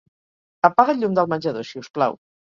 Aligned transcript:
Apaga 0.69 0.95
el 0.95 1.03
llum 1.03 1.19
del 1.21 1.31
menjador, 1.35 1.69
si 1.71 1.85
us 1.85 1.93
plau. 2.01 2.21